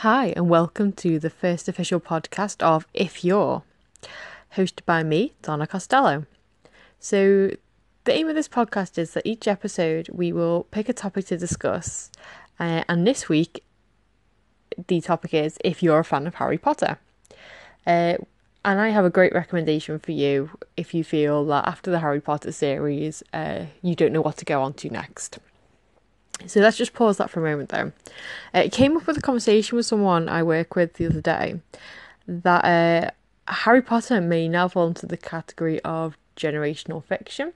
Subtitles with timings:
[0.00, 3.64] Hi, and welcome to the first official podcast of If You're,
[4.56, 6.24] hosted by me, Donna Costello.
[6.98, 7.50] So,
[8.04, 11.36] the aim of this podcast is that each episode we will pick a topic to
[11.36, 12.10] discuss,
[12.58, 13.62] uh, and this week
[14.88, 16.96] the topic is if you're a fan of Harry Potter.
[17.86, 18.16] Uh,
[18.64, 20.48] and I have a great recommendation for you
[20.78, 24.46] if you feel that after the Harry Potter series, uh, you don't know what to
[24.46, 25.40] go on to next.
[26.46, 27.92] So let's just pause that for a moment though.
[28.54, 31.60] It came up with a conversation with someone I work with the other day
[32.26, 33.10] that uh,
[33.52, 37.52] Harry Potter may now fall into the category of generational fiction,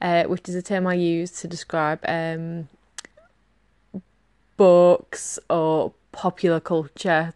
[0.00, 2.68] uh, which is a term I use to describe um,
[4.56, 7.34] books or popular culture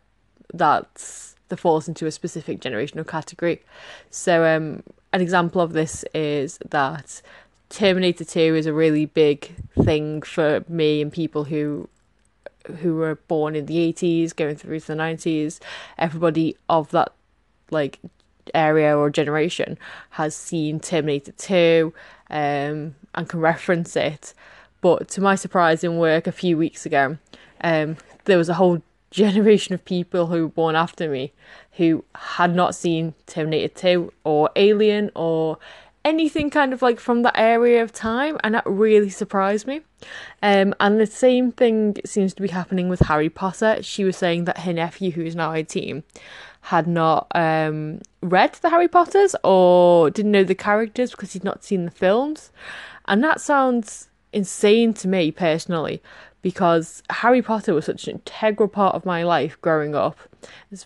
[0.53, 3.62] that's that falls into a specific generational category.
[4.11, 7.21] So um, an example of this is that
[7.73, 11.89] Terminator 2 is a really big thing for me and people who
[12.81, 15.59] who were born in the 80s going through to the 90s
[15.98, 17.12] everybody of that
[17.70, 17.98] like
[18.55, 19.78] area or generation
[20.11, 21.95] has seen Terminator 2
[22.28, 24.34] um, and can reference it.
[24.83, 27.17] But to my surprise in work a few weeks ago
[27.62, 31.33] um, there was a whole generation of people who were born after me
[31.73, 35.56] who had not seen Terminator 2 or Alien or
[36.05, 39.83] anything kind of like from that area of time, and that really surprised me.
[40.42, 43.83] Um, and the same thing seems to be happening with Harry Potter.
[43.83, 46.03] She was saying that her nephew, who is now 18,
[46.62, 51.64] had not um, read the Harry Potters or didn't know the characters because he'd not
[51.64, 52.53] seen the films.
[53.06, 56.00] And that sounds insane to me personally
[56.41, 60.19] because Harry Potter was such an integral part of my life growing up,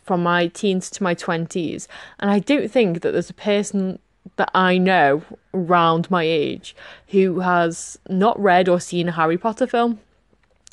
[0.03, 1.89] from my teens to my 20s.
[2.21, 3.99] And I don't think that there's a person
[4.37, 5.23] that I know
[5.55, 6.75] around my age
[7.09, 10.01] who has not read or seen a Harry Potter film.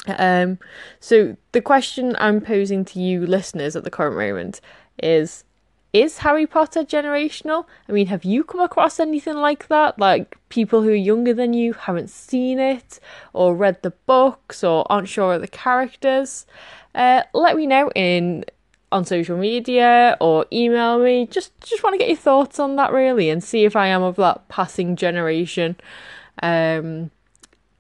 [0.08, 0.60] Um,
[1.00, 4.60] so the question I'm posing to you listeners at the current moment
[5.02, 5.44] is
[5.94, 7.66] is Harry Potter generational?
[7.88, 10.00] I mean, have you come across anything like that?
[10.00, 13.00] Like people who are younger than you haven't seen it
[13.32, 16.48] or read the books or aren't sure of the characters?
[16.96, 18.44] Uh, let me know in
[18.94, 21.28] on social media or email me.
[21.28, 24.04] Just just want to get your thoughts on that really and see if I am
[24.04, 25.76] of that passing generation.
[26.42, 27.12] Um,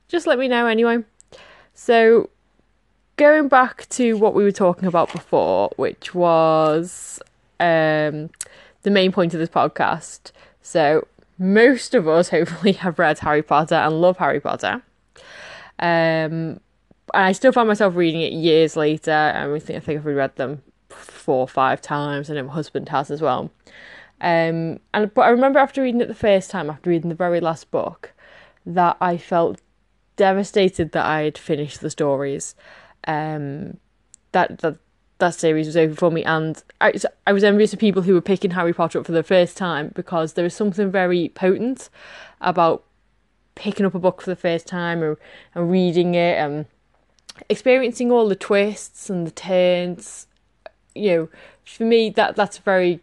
[0.07, 1.03] just let me know anyway.
[1.73, 2.29] So
[3.17, 7.21] going back to what we were talking about before, which was
[7.59, 8.29] um,
[8.81, 10.31] the main point of this podcast.
[10.61, 11.07] So
[11.37, 14.81] most of us hopefully have read Harry Potter and love Harry Potter.
[15.79, 16.59] Um,
[17.13, 19.11] and I still find myself reading it years later.
[19.11, 23.11] I think I think I've reread them four or five times, and my husband has
[23.11, 23.51] as well.
[24.21, 27.39] Um, and but I remember after reading it the first time, after reading the very
[27.39, 28.13] last book,
[28.65, 29.61] that I felt
[30.15, 32.55] devastated that I had finished the stories.
[33.05, 33.77] Um,
[34.31, 34.77] that that
[35.19, 36.93] that series was over for me, and I
[37.27, 39.91] I was envious of people who were picking Harry Potter up for the first time
[39.95, 41.89] because there is something very potent
[42.41, 42.83] about
[43.55, 45.17] picking up a book for the first time or
[45.53, 46.65] and reading it and
[47.49, 50.27] experiencing all the twists and the turns
[50.95, 51.29] you know,
[51.65, 52.99] for me that that's very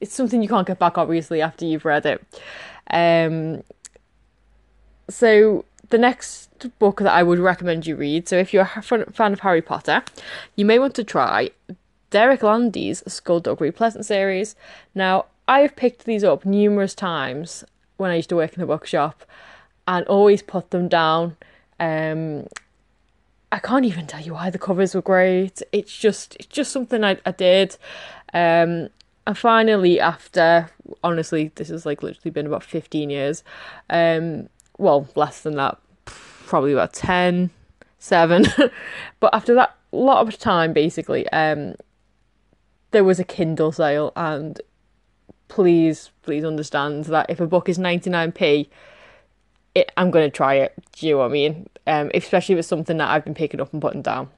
[0.00, 2.24] it's something you can't get back obviously after you've read it.
[2.90, 3.62] Um,
[5.08, 9.32] so the next book that I would recommend you read, so if you're a fan
[9.32, 10.02] of Harry Potter,
[10.56, 11.50] you may want to try
[12.10, 14.54] Derek Landy's Skulduggery Pleasant series.
[14.94, 17.64] Now, I have picked these up numerous times
[17.96, 19.24] when I used to work in a bookshop
[19.86, 21.36] and always put them down.
[21.80, 22.46] Um,
[23.52, 25.62] I can't even tell you why the covers were great.
[25.72, 27.76] It's just it's just something I, I did.
[28.32, 28.88] Um,
[29.26, 30.70] and finally, after
[31.04, 33.44] honestly, this has like literally been about fifteen years.
[33.90, 34.48] Um,
[34.78, 37.50] well, less than that, probably about 10,
[37.98, 38.46] 7.
[39.20, 41.74] but after that lot of time, basically, um,
[42.90, 44.60] there was a Kindle sale, and
[45.48, 48.68] please, please understand that if a book is 99p,
[49.74, 50.74] it, I'm going to try it.
[50.92, 51.68] Do you know what I mean?
[51.86, 54.28] Um, especially with something that I've been picking up and putting down.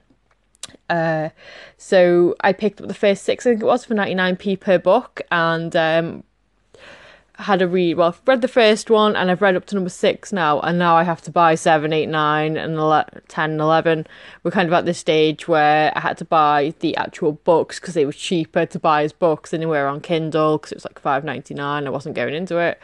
[0.89, 1.29] Uh,
[1.77, 5.21] so I picked up the first six, I think it was, for 99p per book,
[5.31, 6.23] and um,
[7.37, 7.97] had a read.
[7.97, 10.79] Well, I've read the first one, and I've read up to number six now, and
[10.79, 14.07] now I have to buy seven, eight, nine, and 11, 10, and 11.
[14.43, 17.97] We're kind of at this stage where I had to buy the actual books because
[17.97, 21.23] it was cheaper to buy as books anywhere on Kindle because it was like five
[21.23, 21.87] ninety nine.
[21.87, 22.79] I wasn't going into it.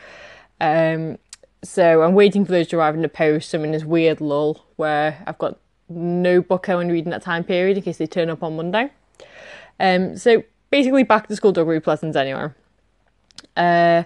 [0.59, 1.17] Um,
[1.63, 3.53] so I'm waiting for those to arrive in the post.
[3.53, 5.59] I'm in this weird lull where I've got
[5.89, 8.43] no book I want to read in that time period in case they turn up
[8.43, 8.91] on Monday.
[9.79, 12.49] Um, so basically, back to School Skulduggery Pleasant anyway.
[13.55, 14.03] Uh,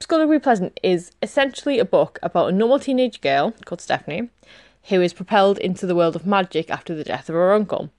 [0.00, 4.30] Skulduggery Pleasant is essentially a book about a normal teenage girl called Stephanie
[4.86, 7.90] who is propelled into the world of magic after the death of her uncle.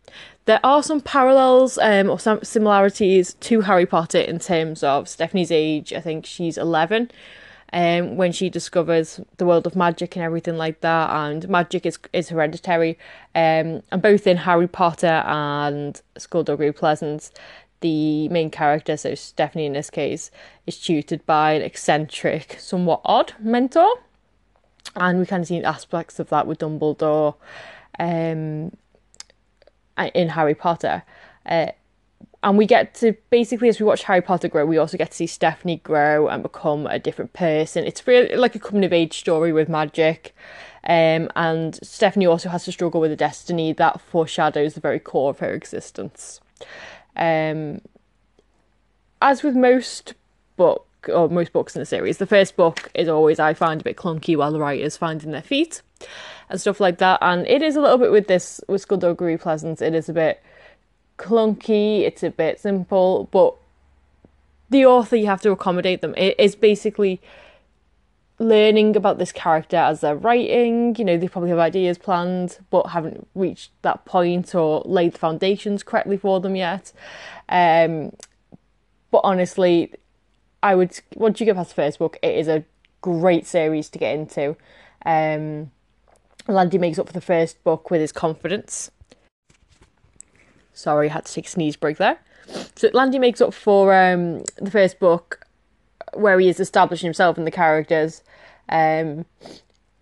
[0.45, 5.51] There are some parallels um, or some similarities to Harry Potter in terms of Stephanie's
[5.51, 5.93] age.
[5.93, 7.09] I think she's 11
[7.73, 11.09] um, when she discovers the world of magic and everything like that.
[11.09, 12.99] And magic is, is hereditary.
[13.33, 17.31] Um, and both in Harry Potter and Skulduggery Pleasance,
[17.81, 20.29] the main character, so Stephanie in this case,
[20.67, 23.91] is tutored by an eccentric, somewhat odd mentor.
[24.95, 27.35] And we kind of see aspects of that with Dumbledore
[27.97, 28.71] um,
[29.97, 31.03] in Harry Potter.
[31.43, 31.71] Uh,
[32.43, 35.17] and we get to basically, as we watch Harry Potter grow, we also get to
[35.17, 37.85] see Stephanie grow and become a different person.
[37.85, 40.35] It's really like a coming of age story with magic.
[40.83, 45.29] Um, and Stephanie also has to struggle with a destiny that foreshadows the very core
[45.29, 46.41] of her existence.
[47.15, 47.79] Um,
[49.21, 50.13] as with most
[50.57, 53.85] book or most books in the series, the first book is always I find a
[53.85, 55.81] bit clunky while the writers finding their feet
[56.49, 57.19] and stuff like that.
[57.21, 59.81] And it is a little bit with this with Skulduggery Pleasance.
[59.81, 60.43] It is a bit
[61.17, 62.01] clunky.
[62.01, 63.55] It's a bit simple, but
[64.69, 66.13] the author you have to accommodate them.
[66.17, 67.21] It is basically
[68.39, 70.95] learning about this character as they're writing.
[70.97, 75.19] You know, they probably have ideas planned, but haven't reached that point or laid the
[75.19, 76.91] foundations correctly for them yet.
[77.49, 78.15] Um,
[79.11, 79.93] but honestly,
[80.61, 82.63] I would once you get past the first book, it is a
[83.01, 84.55] great series to get into.
[85.05, 85.71] Um,
[86.47, 88.91] Landy makes up for the first book with his confidence.
[90.73, 92.19] Sorry, I had to take a sneeze break there.
[92.75, 95.45] So Landy makes up for um, the first book
[96.13, 98.21] where he is establishing himself and the characters
[98.69, 99.25] um,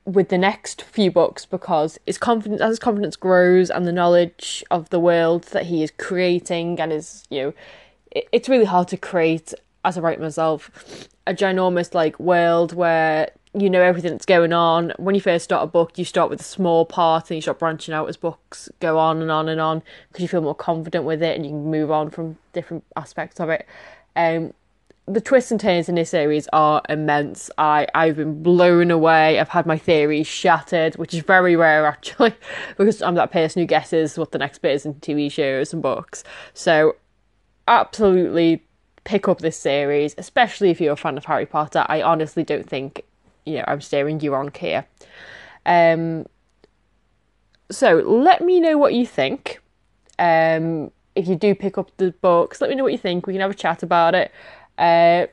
[0.05, 4.63] with the next few books because his confidence as his confidence grows and the knowledge
[4.71, 7.53] of the world that he is creating and is you know
[8.11, 9.53] it, it's really hard to create
[9.85, 14.93] as a writer myself a ginormous like world where you know everything that's going on.
[14.97, 17.59] When you first start a book, you start with a small part and you start
[17.59, 21.03] branching out as books go on and on and on because you feel more confident
[21.03, 23.65] with it and you can move on from different aspects of it.
[24.15, 24.53] Um,
[25.05, 27.51] the twists and turns in this series are immense.
[27.57, 29.39] I, I've been blown away.
[29.39, 32.33] I've had my theories shattered, which is very rare actually,
[32.77, 35.81] because I'm that person who guesses what the next bit is in TV shows and
[35.81, 36.23] books.
[36.53, 36.95] So,
[37.67, 38.63] absolutely
[39.03, 41.85] pick up this series, especially if you're a fan of Harry Potter.
[41.89, 43.03] I honestly don't think
[43.45, 44.85] you know I'm steering you on here.
[45.65, 46.25] Um,
[47.69, 49.61] so let me know what you think.
[50.19, 53.27] Um, if you do pick up the books, let me know what you think.
[53.27, 54.31] We can have a chat about it.
[54.77, 55.27] Uh,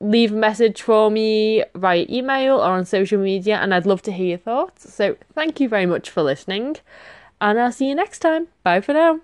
[0.00, 4.12] leave a message for me via email or on social media, and I'd love to
[4.12, 4.92] hear your thoughts.
[4.92, 6.76] So thank you very much for listening,
[7.40, 8.48] and I'll see you next time.
[8.62, 9.20] Bye for now.